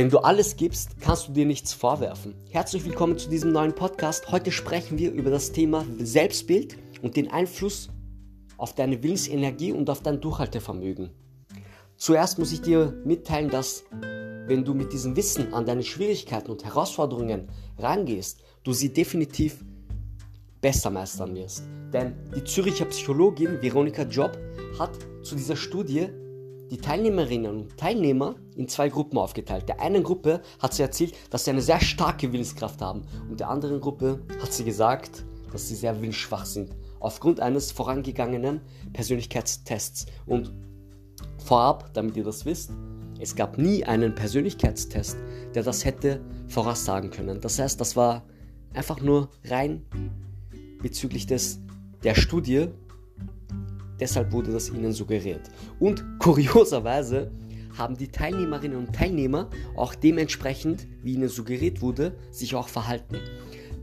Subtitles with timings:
[0.00, 2.34] Wenn du alles gibst, kannst du dir nichts vorwerfen.
[2.48, 4.32] Herzlich willkommen zu diesem neuen Podcast.
[4.32, 7.90] Heute sprechen wir über das Thema Selbstbild und den Einfluss
[8.56, 11.10] auf deine Willensenergie und auf dein Durchhaltevermögen.
[11.98, 13.84] Zuerst muss ich dir mitteilen, dass
[14.46, 19.62] wenn du mit diesem Wissen an deine Schwierigkeiten und Herausforderungen rangehst, du sie definitiv
[20.62, 21.64] besser meistern wirst.
[21.92, 24.38] Denn die Züricher Psychologin Veronika Job
[24.78, 26.08] hat zu dieser Studie
[26.70, 29.68] die Teilnehmerinnen und Teilnehmer in zwei Gruppen aufgeteilt.
[29.68, 33.48] Der einen Gruppe hat sie erzählt, dass sie eine sehr starke Willenskraft haben und der
[33.48, 36.70] anderen Gruppe hat sie gesagt, dass sie sehr willensschwach sind.
[37.00, 38.60] Aufgrund eines vorangegangenen
[38.92, 40.06] Persönlichkeitstests.
[40.26, 40.52] Und
[41.38, 42.70] vorab, damit ihr das wisst,
[43.18, 45.16] es gab nie einen Persönlichkeitstest,
[45.54, 47.40] der das hätte voraussagen können.
[47.40, 48.22] Das heißt, das war
[48.72, 49.84] einfach nur rein
[50.80, 51.60] bezüglich des,
[52.02, 52.68] der Studie
[54.00, 55.50] Deshalb wurde das ihnen suggeriert.
[55.78, 57.30] Und kurioserweise
[57.76, 63.18] haben die Teilnehmerinnen und Teilnehmer auch dementsprechend, wie ihnen suggeriert wurde, sich auch verhalten.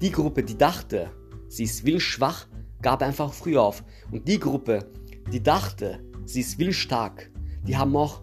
[0.00, 1.10] Die Gruppe, die dachte,
[1.48, 2.46] sie ist willensschwach,
[2.80, 3.84] gab einfach früh auf.
[4.10, 4.90] Und die Gruppe,
[5.32, 7.30] die dachte, sie ist willensstark,
[7.66, 8.22] die haben auch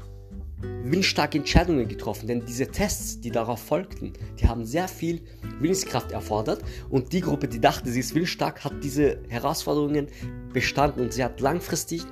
[0.62, 5.22] willensstarke Entscheidungen getroffen, denn diese Tests, die darauf folgten, die haben sehr viel
[5.60, 10.08] Willenskraft erfordert und die Gruppe, die dachte, sie ist willensstark, hat diese Herausforderungen
[10.54, 12.04] bestanden und sie hat langfristig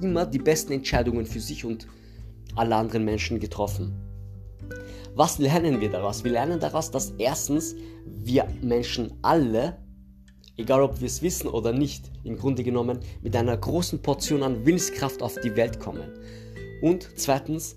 [0.00, 1.86] immer die besten Entscheidungen für sich und
[2.54, 3.92] alle anderen Menschen getroffen.
[5.14, 6.22] Was lernen wir daraus?
[6.22, 9.78] Wir lernen daraus, dass erstens wir Menschen alle,
[10.56, 14.64] egal ob wir es wissen oder nicht, im Grunde genommen mit einer großen Portion an
[14.64, 16.12] Willenskraft auf die Welt kommen.
[16.82, 17.76] Und zweitens,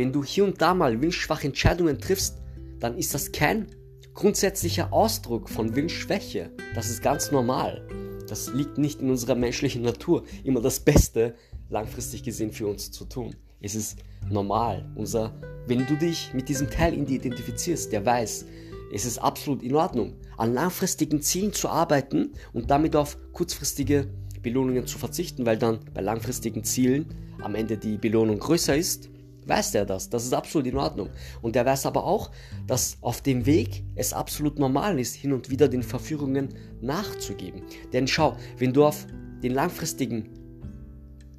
[0.00, 2.38] wenn du hier und da mal willensschwache Entscheidungen triffst,
[2.78, 3.66] dann ist das kein
[4.14, 6.52] grundsätzlicher Ausdruck von Willensschwäche.
[6.74, 7.86] Das ist ganz normal.
[8.26, 11.34] Das liegt nicht in unserer menschlichen Natur, immer das Beste
[11.68, 13.36] langfristig gesehen für uns zu tun.
[13.60, 13.98] Es ist
[14.30, 14.90] normal.
[14.94, 18.46] Unser, wenn du dich mit diesem Teil in dir identifizierst, der weiß,
[18.94, 24.08] es ist absolut in Ordnung, an langfristigen Zielen zu arbeiten und damit auf kurzfristige
[24.40, 27.04] Belohnungen zu verzichten, weil dann bei langfristigen Zielen
[27.42, 29.09] am Ende die Belohnung größer ist
[29.50, 30.08] weiß er das.
[30.08, 31.10] Das ist absolut in Ordnung.
[31.42, 32.30] Und er weiß aber auch,
[32.66, 37.62] dass auf dem Weg es absolut normal ist, hin und wieder den Verführungen nachzugeben.
[37.92, 39.06] Denn schau, wenn du auf
[39.42, 40.30] den langfristigen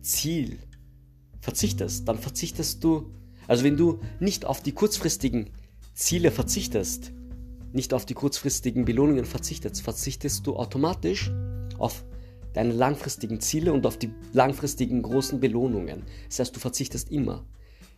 [0.02, 0.60] Ziel
[1.40, 3.12] verzichtest, dann verzichtest du,
[3.48, 5.50] also wenn du nicht auf die kurzfristigen
[5.94, 7.14] Ziele verzichtest,
[7.74, 11.32] nicht auf die kurzfristigen Belohnungen verzichtest, verzichtest du automatisch
[11.78, 12.04] auf
[12.54, 16.04] deine langfristigen Ziele und auf die langfristigen großen Belohnungen.
[16.28, 17.46] Das heißt, du verzichtest immer.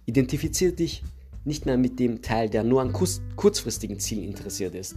[0.05, 1.03] Identifiziere dich
[1.45, 4.95] nicht mehr mit dem Teil, der nur an kurzfristigen Zielen interessiert ist.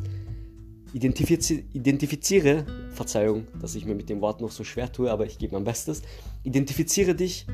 [0.92, 5.38] Identifiziere, identifiziere, Verzeihung, dass ich mir mit dem Wort noch so schwer tue, aber ich
[5.38, 6.02] gebe mein Bestes.
[6.44, 7.46] Identifiziere dich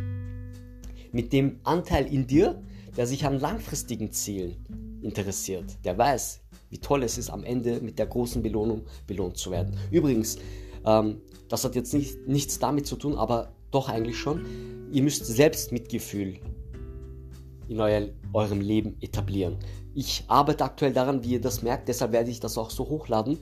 [1.12, 2.62] mit dem Anteil in dir,
[2.96, 4.56] der sich an langfristigen Zielen
[5.02, 5.64] interessiert.
[5.84, 6.40] Der weiß,
[6.70, 9.76] wie toll es ist, am Ende mit der großen Belohnung belohnt zu werden.
[9.90, 10.38] Übrigens,
[10.84, 14.44] ähm, das hat jetzt nicht, nichts damit zu tun, aber doch eigentlich schon.
[14.92, 16.38] Ihr müsst Selbstmitgefühl
[17.72, 19.56] in euer, eurem Leben etablieren.
[19.94, 23.38] Ich arbeite aktuell daran, wie ihr das merkt, deshalb werde ich das auch so hochladen.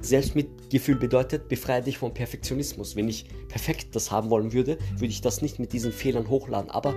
[0.00, 2.96] Selbstmitgefühl bedeutet, befreie dich vom Perfektionismus.
[2.96, 6.70] Wenn ich perfekt das haben wollen würde, würde ich das nicht mit diesen Fehlern hochladen.
[6.70, 6.94] Aber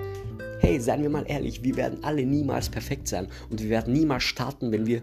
[0.59, 4.23] hey, seien wir mal ehrlich, wir werden alle niemals perfekt sein und wir werden niemals
[4.23, 5.01] starten, wenn wir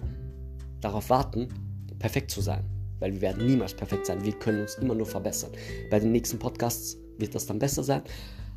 [0.81, 1.49] darauf warten,
[1.99, 2.65] perfekt zu sein.
[3.01, 4.25] Weil wir werden niemals perfekt sein.
[4.25, 5.51] Wir können uns immer nur verbessern.
[5.91, 8.03] Bei den nächsten Podcasts wird das dann besser sein.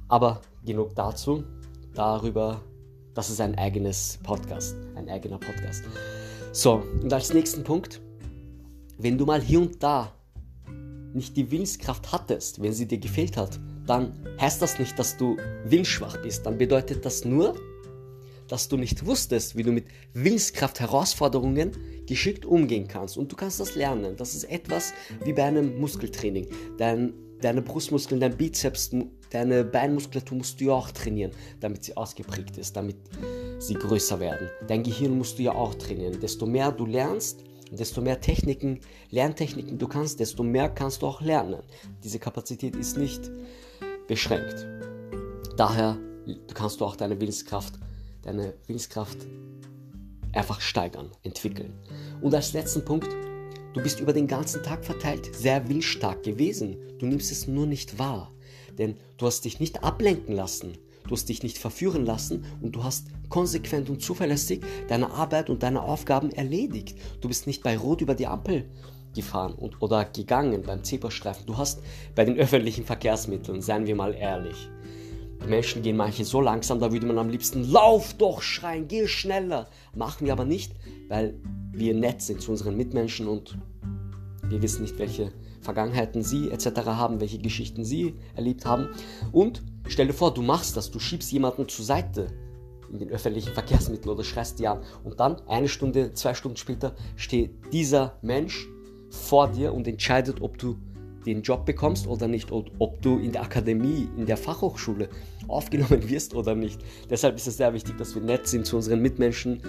[0.08, 1.44] Aber genug dazu.
[1.94, 2.62] Darüber
[3.14, 5.84] das ist ein eigenes Podcast, ein eigener Podcast.
[6.52, 8.02] So, und als nächsten Punkt,
[8.98, 10.14] wenn du mal hier und da
[11.14, 15.38] nicht die Willenskraft hattest, wenn sie dir gefehlt hat, dann heißt das nicht, dass du
[15.66, 16.46] willensschwach bist.
[16.46, 17.56] Dann bedeutet das nur,
[18.48, 21.72] dass du nicht wusstest, wie du mit Willenskraft Herausforderungen
[22.08, 23.18] geschickt umgehen kannst.
[23.18, 24.16] Und du kannst das lernen.
[24.18, 26.48] Das ist etwas wie bei einem Muskeltraining.
[26.78, 27.14] Dein
[27.44, 28.92] deine Brustmuskeln, dein Bizeps,
[29.30, 32.98] deine Beinmuskulatur musst du ja auch trainieren, damit sie ausgeprägt ist, damit
[33.60, 34.50] sie größer werden.
[34.68, 36.20] Dein Gehirn musst du ja auch trainieren.
[36.20, 38.80] Desto mehr du lernst, desto mehr Techniken,
[39.10, 41.62] Lerntechniken du kannst, desto mehr kannst du auch lernen.
[42.04, 43.32] Diese Kapazität ist nicht
[44.08, 44.68] beschränkt.
[45.58, 45.98] Daher
[46.54, 47.76] kannst du auch deine Willenskraft,
[48.22, 49.18] deine Willenskraft
[50.32, 51.74] einfach steigern, entwickeln.
[52.22, 53.10] Und als letzten Punkt,
[53.74, 56.78] Du bist über den ganzen Tag verteilt sehr willensstark gewesen.
[57.00, 58.32] Du nimmst es nur nicht wahr.
[58.78, 60.78] Denn du hast dich nicht ablenken lassen.
[61.06, 65.64] Du hast dich nicht verführen lassen und du hast konsequent und zuverlässig deine Arbeit und
[65.64, 66.96] deine Aufgaben erledigt.
[67.20, 68.70] Du bist nicht bei Rot über die Ampel
[69.16, 71.46] gefahren und, oder gegangen beim Zebrastreifen.
[71.48, 71.82] Du hast
[72.16, 74.70] bei den öffentlichen Verkehrsmitteln, seien wir mal ehrlich,
[75.44, 79.08] Die Menschen gehen manche so langsam, da würde man am liebsten Lauf doch schreien, geh
[79.08, 79.68] schneller.
[79.94, 80.74] Machen wir aber nicht,
[81.10, 81.36] weil
[81.74, 83.58] wir nett sind zu unseren Mitmenschen und
[84.48, 85.32] wir wissen nicht, welche
[85.62, 86.86] Vergangenheiten sie etc.
[86.86, 88.90] haben, welche Geschichten sie erlebt haben.
[89.32, 92.28] Und stell dir vor, du machst das, du schiebst jemanden zur Seite
[92.92, 94.82] in den öffentlichen Verkehrsmitteln oder schreist die an.
[95.04, 98.68] Und dann, eine Stunde, zwei Stunden später, steht dieser Mensch
[99.10, 100.78] vor dir und entscheidet, ob du
[101.26, 105.10] den Job bekommst oder nicht, und ob du in der Akademie, in der Fachhochschule
[105.48, 106.82] aufgenommen wirst oder nicht.
[107.10, 109.62] Deshalb ist es sehr wichtig, dass wir nett sind zu unseren Mitmenschen,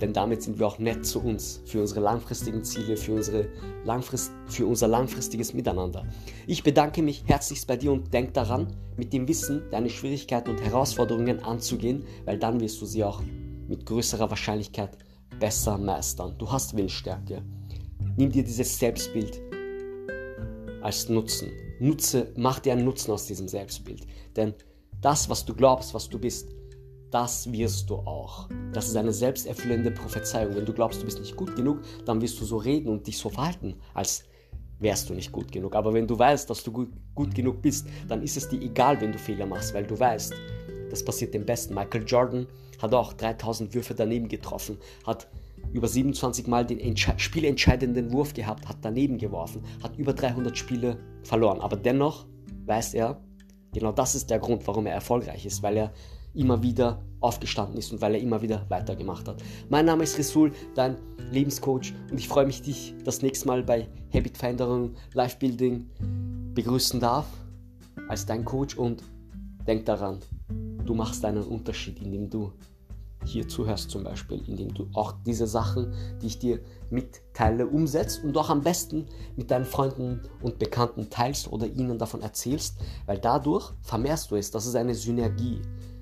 [0.00, 3.48] denn damit sind wir auch nett zu uns, für unsere langfristigen Ziele, für, unsere
[3.84, 6.06] Langfrist, für unser langfristiges Miteinander.
[6.46, 10.60] Ich bedanke mich herzlichst bei dir und denk daran, mit dem Wissen deine Schwierigkeiten und
[10.62, 13.22] Herausforderungen anzugehen, weil dann wirst du sie auch
[13.68, 14.96] mit größerer Wahrscheinlichkeit
[15.38, 16.34] besser meistern.
[16.38, 17.42] Du hast Willensstärke.
[18.16, 19.40] Nimm dir dieses Selbstbild
[20.82, 21.50] als Nutzen.
[21.78, 24.06] Nutze, mach dir einen Nutzen aus diesem Selbstbild.
[24.36, 24.54] Denn
[25.00, 26.48] das, was du glaubst, was du bist,
[27.10, 28.48] das wirst du auch.
[28.72, 30.54] Das ist eine selbsterfüllende Prophezeiung.
[30.54, 33.18] Wenn du glaubst, du bist nicht gut genug, dann wirst du so reden und dich
[33.18, 34.24] so verhalten, als
[34.78, 35.74] wärst du nicht gut genug.
[35.74, 39.00] Aber wenn du weißt, dass du gut, gut genug bist, dann ist es dir egal,
[39.00, 40.32] wenn du Fehler machst, weil du weißt,
[40.90, 41.74] das passiert dem Besten.
[41.74, 42.46] Michael Jordan
[42.80, 45.28] hat auch 3000 Würfe daneben getroffen, hat
[45.72, 50.98] über 27 Mal den Entsche spielentscheidenden Wurf gehabt, hat daneben geworfen, hat über 300 Spiele
[51.22, 51.60] verloren.
[51.60, 52.26] Aber dennoch
[52.66, 53.20] weiß er,
[53.72, 55.92] genau das ist der Grund, warum er erfolgreich ist, weil er
[56.34, 59.42] immer wieder aufgestanden ist und weil er immer wieder weitergemacht hat.
[59.68, 60.96] Mein Name ist Resul, dein
[61.30, 65.86] Lebenscoach und ich freue mich, dich das nächste Mal bei Habitveränderung, Life Building
[66.54, 67.26] begrüßen darf
[68.08, 69.02] als dein Coach und
[69.66, 70.18] denk daran,
[70.84, 72.52] du machst einen Unterschied, indem du
[73.24, 75.92] hier zuhörst zum Beispiel, indem du auch diese Sachen,
[76.22, 76.60] die ich dir
[76.90, 79.06] mitteile, umsetzt und auch am besten
[79.36, 84.50] mit deinen Freunden und Bekannten teilst oder ihnen davon erzählst, weil dadurch vermehrst du es.
[84.50, 85.60] Das ist eine Synergie.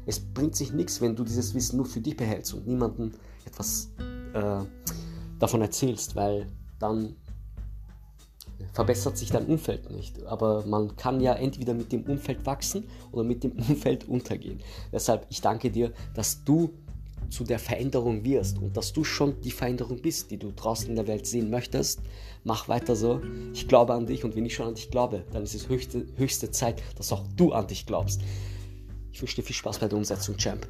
[0.09, 3.13] Es bringt sich nichts, wenn du dieses Wissen nur für dich behältst und niemandem
[3.45, 3.91] etwas
[4.33, 4.65] äh,
[5.39, 6.47] davon erzählst, weil
[6.79, 7.15] dann
[8.73, 10.25] verbessert sich dein Umfeld nicht.
[10.25, 14.61] Aber man kann ja entweder mit dem Umfeld wachsen oder mit dem Umfeld untergehen.
[14.91, 16.71] Deshalb, ich danke dir, dass du
[17.29, 20.97] zu der Veränderung wirst und dass du schon die Veränderung bist, die du draußen in
[20.97, 22.01] der Welt sehen möchtest.
[22.45, 23.21] Mach weiter so.
[23.53, 26.07] Ich glaube an dich und wenn ich schon an dich glaube, dann ist es höchste,
[26.17, 28.23] höchste Zeit, dass auch du an dich glaubst.
[29.19, 30.65] Ich wünsche dir viel Spaß bei der Umsetzung, Champ.